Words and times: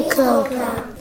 coca. 0.00 0.91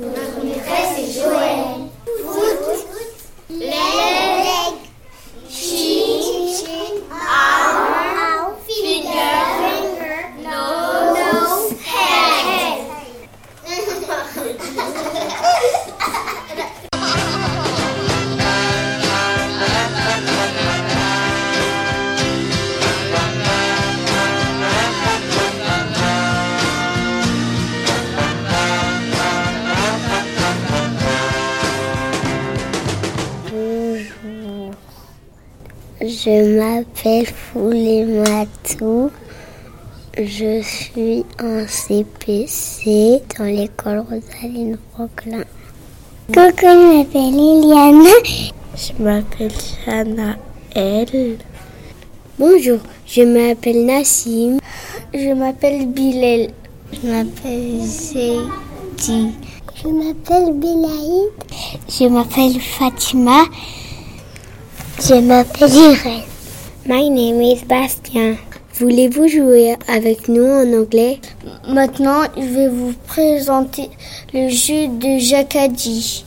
Je 36.04 36.58
m'appelle 36.58 37.28
Foulé 37.28 38.06
Matou. 38.06 39.12
Je 40.18 40.64
suis 40.64 41.24
en 41.40 41.68
CPC 41.68 43.22
dans 43.38 43.46
l'école 43.46 44.00
Rosaline 44.10 44.80
Franklin. 44.92 45.44
Coucou, 46.34 46.56
je 46.60 46.98
m'appelle 46.98 47.32
Liliane. 47.32 48.08
Je 48.76 49.04
m'appelle 49.04 49.52
Shana. 49.86 50.38
Bonjour, 52.40 52.80
je 53.06 53.22
m'appelle 53.22 53.86
Nassim. 53.86 54.58
Je 55.14 55.34
m'appelle 55.36 55.86
Bilal. 55.86 56.48
Je 56.94 57.08
m'appelle 57.08 57.80
Zeidi. 57.82 59.34
Je 59.76 59.88
m'appelle 59.88 60.54
Belaïd. 60.54 61.30
Je 61.88 62.06
m'appelle 62.08 62.60
Fatima. 62.60 63.44
Je 65.04 65.16
m'appelle 65.16 65.74
Irène. 65.74 66.22
My 66.86 67.10
name 67.10 67.42
is 67.42 67.66
Bastien. 67.66 68.36
Voulez-vous 68.76 69.28
jouer 69.28 69.76
avec 69.88 70.28
nous 70.28 70.46
en 70.46 70.82
anglais? 70.82 71.20
Maintenant, 71.68 72.22
je 72.38 72.44
vais 72.44 72.68
vous 72.68 72.94
présenter 73.08 73.90
le 74.32 74.50
jeu 74.50 74.90
de 74.90 75.18
Jacadi. 75.18 76.24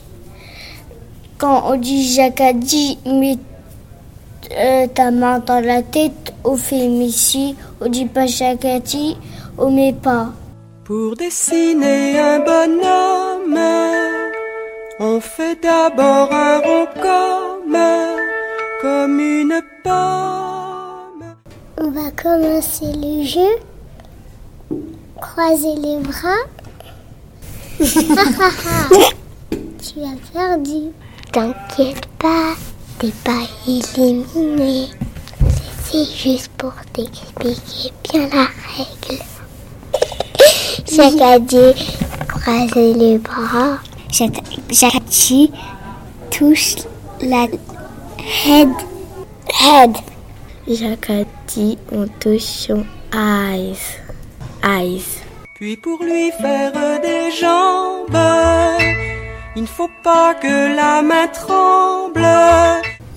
Quand 1.37 1.71
on 1.71 1.77
dit 1.77 2.03
Jacadi, 2.03 2.97
mets 3.05 3.37
euh, 4.51 4.87
ta 4.87 5.09
main 5.09 5.39
dans 5.39 5.63
la 5.65 5.81
tête 5.81 6.33
au 6.43 6.57
fémici. 6.57 7.55
On 7.79 7.87
dit 7.87 8.07
pas 8.07 8.27
Jacadi, 8.27 9.15
on 9.57 9.71
met 9.71 9.93
pas. 9.93 10.33
Pour 10.83 11.15
dessiner 11.15 12.19
un 12.19 12.39
bonhomme, 12.39 13.57
on 14.99 15.21
fait 15.21 15.61
d'abord 15.63 16.29
un 16.33 16.57
rond 16.59 16.87
comme, 17.01 17.77
comme 18.85 19.19
une 19.19 19.61
pomme. 19.83 21.25
On 21.81 21.89
va 21.89 22.11
commencer 22.11 22.91
le 22.93 23.25
jeu. 23.25 23.53
Croisez 25.19 25.75
les 25.75 25.99
bras. 26.01 26.43
tu 29.81 29.95
as 30.01 30.17
perdu. 30.31 30.91
T'inquiète 31.31 32.05
pas, 32.19 32.53
t'es 32.99 33.13
pas 33.23 33.47
éliminé. 33.67 34.89
C'est 35.85 36.05
juste 36.05 36.51
pour 36.55 36.73
t'expliquer 36.93 37.91
bien 38.03 38.29
la 38.29 38.47
règle. 38.75 39.23
Jacadi, 40.91 41.73
croisez 42.27 42.93
les 42.93 43.17
bras. 43.17 43.79
Jacadi 44.69 45.51
touche 46.29 46.75
la 47.21 47.47
head. 48.25 48.73
Head. 49.53 49.95
Jacadi, 50.67 51.77
on 51.91 52.07
touche 52.19 52.41
son 52.41 52.85
eyes. 53.13 53.77
Eyes. 54.63 55.21
Puis 55.53 55.77
pour 55.77 56.03
lui 56.03 56.31
faire 56.31 56.73
des 57.01 57.31
jambes, 57.31 58.17
il 59.55 59.61
ne 59.61 59.67
faut 59.67 59.89
pas 60.03 60.33
que 60.33 60.75
la 60.75 61.01
main 61.01 61.27
tremble. 61.27 62.25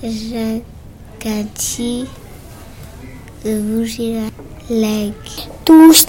Jacadi, 0.02 2.06
de 3.44 3.60
bouger 3.60 4.20
la 4.20 4.76
leg. 4.76 5.14
Touche 5.64 6.06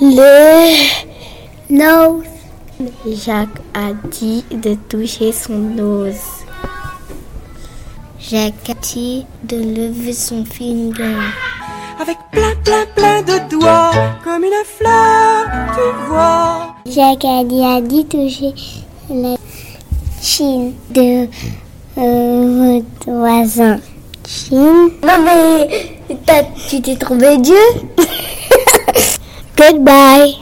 le 0.00 0.72
nose. 1.68 2.24
Jacques 3.06 3.60
a 3.74 3.92
dit 4.10 4.44
de 4.50 4.74
toucher 4.88 5.32
son 5.32 5.58
nose. 5.58 6.45
A 8.32 8.50
dit 8.82 9.24
de 9.44 9.56
lever 9.56 10.12
son 10.12 10.44
finger. 10.44 11.14
Avec 12.00 12.16
plein, 12.32 12.56
plein, 12.64 12.84
plein 12.96 13.22
de 13.22 13.48
doigts, 13.48 13.92
comme 14.24 14.42
une 14.42 14.64
fleur, 14.64 15.46
tu 15.72 16.08
vois. 16.08 16.74
A 17.00 17.44
dit, 17.44 17.62
a 17.62 17.80
dit 17.80 18.04
toucher 18.06 18.52
la 19.08 19.36
chine 20.20 20.74
de 20.90 21.28
euh, 21.98 22.80
votre 22.80 23.16
voisin. 23.16 23.78
Chine? 24.26 24.90
Non 25.04 25.22
mais 25.24 25.96
tu 26.68 26.82
t'es 26.82 26.96
trompé 26.96 27.38
Dieu? 27.38 27.54
Goodbye. 29.56 30.36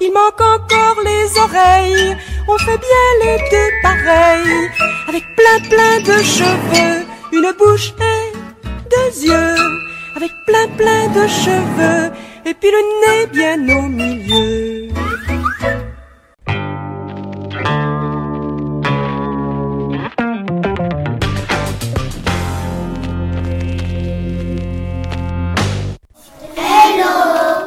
Il 0.00 0.12
manque 0.12 0.40
encore 0.40 1.02
les 1.04 1.40
oreilles, 1.40 2.16
on 2.52 2.58
fait 2.58 2.78
bien 2.78 3.08
les 3.22 3.38
deux 3.50 3.70
pareils. 3.82 4.70
Avec 5.08 5.24
plein, 5.36 5.58
plein 5.68 6.00
de 6.00 6.22
cheveux, 6.22 7.06
une 7.32 7.52
bouche 7.58 7.92
et 8.00 8.32
deux 8.94 9.26
yeux. 9.26 9.56
Avec 10.16 10.32
plein, 10.46 10.66
plein 10.76 11.08
de 11.08 11.26
cheveux, 11.28 12.12
et 12.44 12.54
puis 12.54 12.70
le 12.70 12.82
nez 13.02 13.26
bien 13.26 13.76
au 13.76 13.82
milieu. 13.82 14.88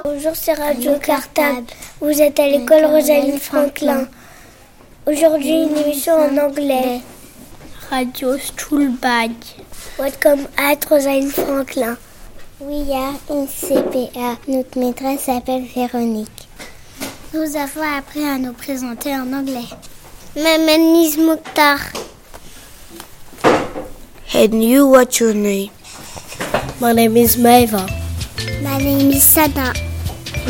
Bonjour, 0.04 0.36
c'est 0.36 0.54
Radio 0.54 0.92
Cartable. 1.02 1.66
Vous 2.02 2.22
êtes 2.22 2.40
à 2.40 2.48
l'école 2.48 2.86
Rosaline 2.86 3.40
Franklin. 3.40 4.08
Aujourd'hui, 5.06 5.64
une 5.64 5.76
émission 5.76 6.14
en 6.14 6.38
anglais. 6.38 7.02
Radio 7.90 8.38
Stuhlbag. 8.38 9.32
Welcome 10.00 10.48
at 10.58 10.86
Rosaline 10.90 11.30
Franklin. 11.30 11.98
We 12.62 12.90
are 12.94 13.20
in 13.30 13.46
CPA. 13.46 14.38
Notre 14.48 14.80
maîtresse 14.80 15.24
s'appelle 15.24 15.66
Véronique. 15.76 16.48
Nous 17.34 17.58
avons 17.58 17.82
appris 17.98 18.24
à 18.24 18.38
nous 18.38 18.54
présenter 18.54 19.14
en 19.14 19.34
anglais. 19.34 19.68
Mamanis 20.38 21.18
Mokhtar. 21.18 21.80
And 24.34 24.64
you, 24.64 24.88
what's 24.88 25.20
your 25.20 25.34
name? 25.34 25.72
My 26.80 26.94
name 26.94 27.18
is 27.18 27.36
Maeva. 27.36 27.86
My 28.62 28.78
name 28.78 29.12
is 29.12 29.22
Sana. 29.22 29.74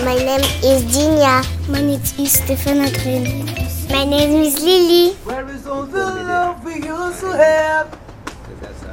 My 0.05 0.13
name 0.13 0.45
is 0.63 0.83
Dinya. 0.95 1.41
My 1.69 1.81
name 1.81 1.99
is 2.19 2.33
Stefan 2.33 2.87
Green. 3.01 3.62
My 3.93 4.05
name 4.05 4.41
is 4.41 4.59
Lily. 4.59 5.13
Where 5.23 5.47
is 5.49 5.67
all 5.67 5.83
the 5.83 6.03
love 6.03 6.65
we 6.65 6.81
used 6.81 7.19
to 7.19 7.31
have? 7.37 7.87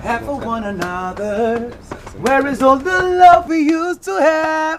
Have 0.03 0.27
for 0.27 0.39
one 0.39 0.65
another. 0.65 1.71
Where 2.21 2.47
is 2.47 2.63
all 2.63 2.77
the 2.77 3.01
love 3.23 3.49
we 3.49 3.61
used 3.61 4.03
to 4.03 4.21
have? 4.21 4.79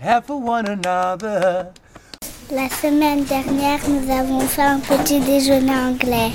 Have 0.00 0.26
for 0.26 0.40
one 0.40 0.66
another. 0.66 1.68
La 2.50 2.68
semaine 2.68 3.22
dernière, 3.22 3.78
nous 3.88 4.10
avons 4.10 4.40
fait 4.40 4.62
un 4.62 4.80
petit 4.80 5.20
déjeuner 5.20 5.70
anglais. 5.70 6.32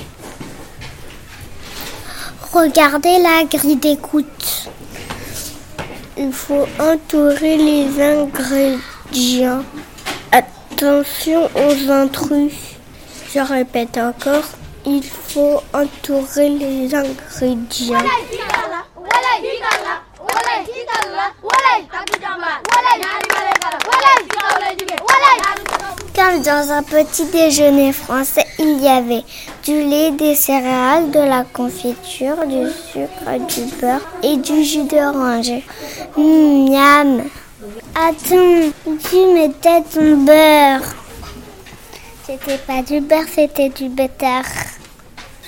Regardez 2.50 3.18
la 3.18 3.44
grille 3.44 3.76
d'écoute. 3.76 4.70
Il 6.16 6.32
faut 6.32 6.66
entourer 6.80 7.58
les 7.58 8.00
ingrédients. 8.00 9.62
Attention 10.32 11.50
aux 11.54 11.90
intrus. 11.90 12.67
Je 13.34 13.40
répète 13.40 13.98
encore, 13.98 14.44
il 14.86 15.04
faut 15.04 15.60
entourer 15.74 16.48
les 16.48 16.94
ingrédients. 16.94 17.98
Comme 26.14 26.42
dans 26.42 26.72
un 26.72 26.82
petit 26.82 27.26
déjeuner 27.26 27.92
français, 27.92 28.46
il 28.58 28.80
y 28.82 28.88
avait 28.88 29.24
du 29.62 29.82
lait, 29.82 30.10
des 30.12 30.34
céréales, 30.34 31.10
de 31.10 31.20
la 31.20 31.44
confiture, 31.44 32.46
du 32.46 32.66
sucre, 32.70 33.46
du 33.46 33.64
beurre 33.78 34.00
et 34.22 34.38
du 34.38 34.64
jus 34.64 34.84
d'orange. 34.84 35.52
Miam. 36.16 37.24
Attends, 37.94 38.72
tu 39.10 39.26
mettais 39.34 39.82
ton 39.92 40.16
beurre. 40.24 40.97
C'était 42.30 42.58
pas 42.58 42.82
du 42.82 43.00
beurre, 43.00 43.24
c'était 43.34 43.70
du 43.70 43.88
butter. 43.88 44.42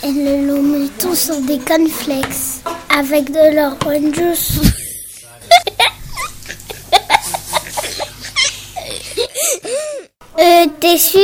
Et 0.03 0.13
le 0.13 0.47
l'ont 0.47 0.63
mis 0.63 0.89
tout 0.99 1.15
sur 1.15 1.39
des 1.43 1.59
cornflakes 1.59 2.65
avec 2.89 3.31
de 3.31 3.55
l'orange 3.55 4.15
juice. 4.15 4.63
euh, 10.41 10.67
t'es 10.81 10.97
sûr? 10.97 11.21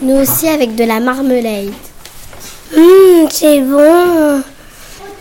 Nous 0.00 0.14
aussi 0.14 0.46
avec 0.46 0.76
de 0.76 0.84
la 0.84 1.00
marmelade. 1.00 1.72
Hum, 2.76 3.28
c'est 3.32 3.62
bon. 3.62 4.44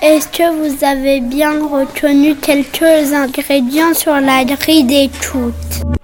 Est-ce 0.03 0.27
que 0.27 0.53
vous 0.53 0.86
avez 0.86 1.19
bien 1.19 1.65
retenu 1.65 2.36
quelques 2.36 3.12
ingrédients 3.12 3.95
sur 3.95 4.19
la 4.19 4.45
grille 4.45 4.83
des 4.83 5.10
toutes? 5.19 5.97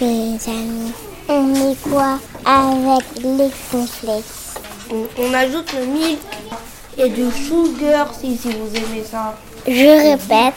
Mes 0.00 0.38
amis, 0.48 0.92
on 1.28 1.42
met 1.42 1.76
quoi 1.82 2.18
avec 2.44 3.04
les 3.22 3.50
cornflakes 3.70 4.24
on, 4.90 5.06
on 5.18 5.34
ajoute 5.34 5.72
le 5.72 5.86
milk 5.86 6.18
et 6.98 7.08
du 7.08 7.30
sugar 7.30 8.12
si, 8.18 8.36
si 8.36 8.48
vous 8.48 8.74
aimez 8.74 9.04
ça. 9.08 9.34
Je 9.66 10.10
répète, 10.10 10.54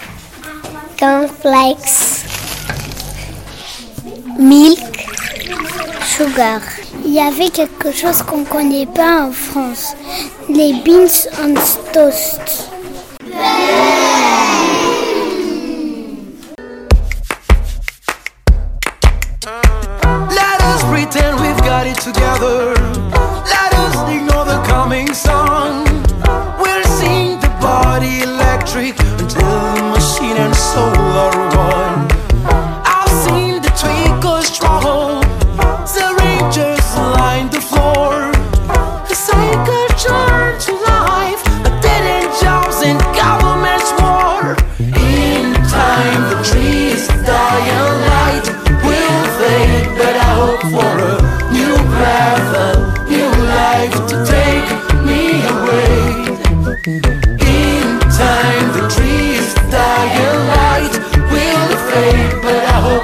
cornflakes, 1.00 2.25
milk, 4.38 5.07
sugar. 6.06 6.62
Il 7.06 7.13
y 7.13 7.19
avait 7.19 7.50
quelque 7.50 7.91
chose 7.91 8.21
qu'on 8.23 8.39
ne 8.39 8.45
connaît 8.45 8.88
pas 8.88 9.27
en 9.27 9.31
France, 9.31 9.95
les 10.50 10.73
beans 10.83 11.30
on 11.41 11.53
toast. 11.94 12.69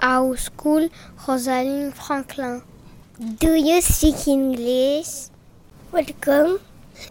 our 0.00 0.36
school, 0.36 0.88
Rosalind 1.26 1.94
Franklin. 1.94 2.62
Do 3.38 3.54
you 3.54 3.80
speak 3.80 4.26
English? 4.26 5.28
Welcome. 5.92 6.60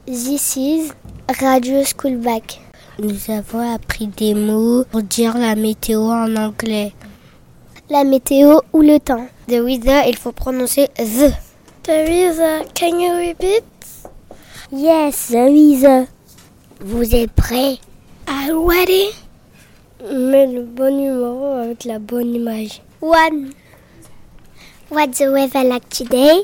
This 0.05 0.57
is 0.57 0.93
Radio 1.41 1.83
School 1.83 2.17
Back. 2.17 2.59
Nous 2.97 3.29
avons 3.29 3.73
appris 3.73 4.07
des 4.07 4.33
mots 4.33 4.83
pour 4.91 5.03
dire 5.03 5.37
la 5.37 5.55
météo 5.55 6.01
en 6.01 6.35
anglais. 6.35 6.93
La 7.89 8.03
météo 8.03 8.59
ou 8.73 8.81
le 8.81 8.99
temps? 8.99 9.27
The 9.47 9.61
weather, 9.63 10.07
il 10.07 10.17
faut 10.17 10.31
prononcer 10.31 10.89
the. 10.95 11.31
The 11.83 12.05
weather, 12.07 12.65
can 12.73 12.99
you 12.99 13.13
repeat? 13.13 13.63
Yes, 14.71 15.29
the 15.29 15.49
weather. 15.49 16.07
Vous 16.81 17.15
êtes 17.15 17.31
prêts? 17.31 17.79
I'm 18.27 18.65
ready? 18.65 19.09
Mets 20.01 20.47
le 20.47 20.63
bon 20.63 20.95
numéro 20.95 21.45
avec 21.55 21.83
la 21.83 21.99
bonne 21.99 22.33
image. 22.33 22.81
One. 23.01 23.51
What's 24.89 25.17
the 25.17 25.29
weather 25.29 25.65
like 25.65 25.89
today? 25.89 26.43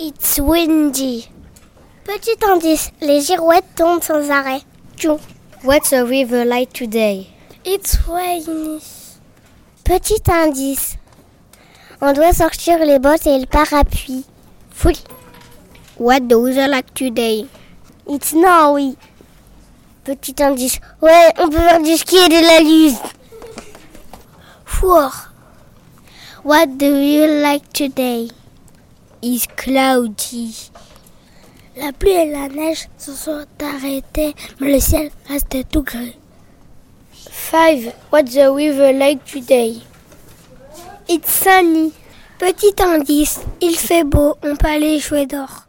It's 0.00 0.40
windy. 0.40 1.28
Petit 2.04 2.44
indice, 2.44 2.90
les 3.00 3.20
girouettes 3.20 3.76
tombent 3.76 4.02
sans 4.02 4.28
arrêt. 4.28 4.62
Two. 4.96 5.20
What's 5.62 5.90
the 5.90 6.04
weather 6.04 6.44
like 6.44 6.72
today? 6.72 7.28
It's 7.64 7.96
rainy. 8.08 8.80
Petit 9.84 10.28
indice. 10.28 10.96
On 12.00 12.12
doit 12.12 12.32
sortir 12.32 12.84
les 12.84 12.98
bottes 12.98 13.28
et 13.28 13.38
le 13.38 13.46
parapluie. 13.46 14.24
Three. 14.72 14.98
What 15.96 16.28
the 16.28 16.34
weather 16.40 16.66
like 16.66 16.92
today? 16.92 17.46
It's 18.08 18.30
snowy. 18.30 18.96
Petit 20.06 20.40
indice. 20.40 20.78
Ouais, 21.02 21.32
on 21.40 21.48
peut 21.48 21.58
faire 21.58 21.82
du 21.82 21.96
ski 21.96 22.16
et 22.16 22.28
de 22.28 22.34
la 22.34 22.60
lune. 22.60 22.96
Four. 24.64 25.10
What 26.44 26.78
do 26.78 26.86
you 26.86 27.26
like 27.42 27.72
today? 27.72 28.28
It's 29.20 29.48
cloudy. 29.56 30.70
La 31.76 31.90
pluie 31.90 32.12
et 32.12 32.30
la 32.30 32.48
neige 32.48 32.88
se 32.96 33.12
sont 33.14 33.44
arrêtées, 33.60 34.36
mais 34.60 34.74
le 34.74 34.78
ciel 34.78 35.10
reste 35.28 35.68
tout 35.72 35.82
gris. 35.82 36.16
Five. 37.12 37.92
What's 38.12 38.34
the 38.34 38.52
weather 38.52 38.92
like 38.92 39.24
today? 39.24 39.82
It's 41.08 41.32
sunny. 41.32 41.92
Petit 42.38 42.80
indice, 42.80 43.40
il 43.60 43.76
fait 43.76 44.04
beau, 44.04 44.36
on 44.44 44.54
peut 44.54 44.68
aller 44.68 45.00
jouer 45.00 45.26
dehors. 45.26 45.66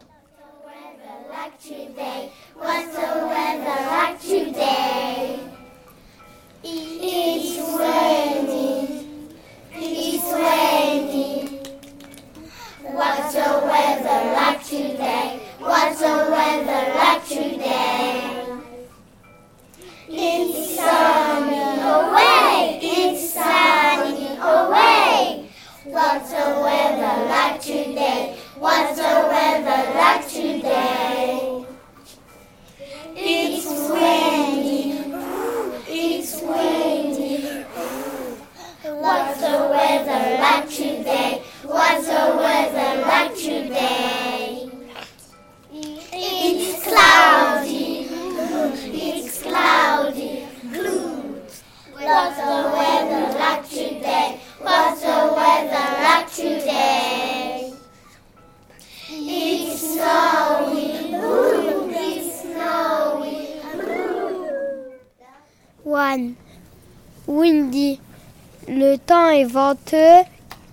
Le 68.68 68.98
temps 68.98 69.30
est 69.30 69.46
venteux. 69.46 70.24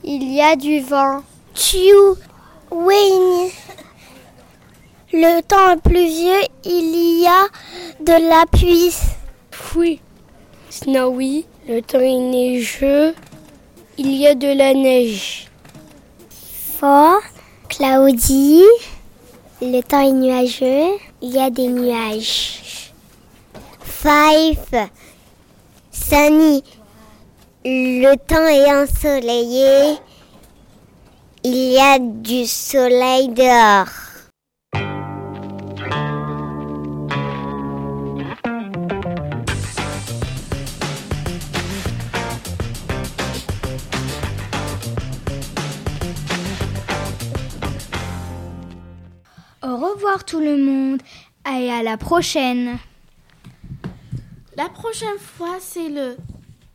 Il 0.02 0.32
y 0.32 0.40
a 0.40 0.56
du 0.56 0.80
vent. 0.80 1.22
Two. 1.54 2.16
Rainy. 2.70 3.52
Le 5.12 5.40
temps 5.42 5.78
pluvieux, 5.78 6.42
il 6.64 7.20
y 7.20 7.26
a 7.26 7.46
de 8.00 8.28
la 8.28 8.46
pluie. 8.46 8.96
Oui. 9.76 10.00
Snowy, 10.70 11.46
le 11.68 11.80
temps 11.82 12.00
est 12.00 12.18
neigeux, 12.18 13.14
il 13.96 14.12
y 14.16 14.26
a 14.26 14.34
de 14.34 14.48
la 14.48 14.74
neige. 14.74 15.46
Fort, 16.78 17.22
cloudy, 17.68 18.64
le 19.62 19.80
temps 19.82 20.00
est 20.00 20.10
nuageux, 20.10 20.98
il 21.22 21.30
y 21.30 21.38
a 21.38 21.48
des 21.48 21.68
nuages. 21.68 22.92
Five, 23.84 24.88
sunny, 25.92 26.64
le 27.64 28.14
temps 28.16 28.46
est 28.46 28.70
ensoleillé, 28.70 29.98
il 31.44 31.72
y 31.72 31.78
a 31.78 31.98
du 31.98 32.44
soleil 32.46 33.28
dehors. 33.28 33.88
Au 49.62 49.76
revoir 49.76 50.24
tout 50.26 50.40
le 50.40 50.58
monde 50.58 51.00
et 51.50 51.72
à 51.72 51.82
la 51.82 51.96
prochaine. 51.96 52.78
La 54.56 54.68
prochaine 54.68 55.18
fois, 55.18 55.56
c'est 55.60 55.88
le 55.88 56.16